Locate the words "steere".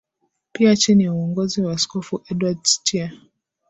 2.65-3.17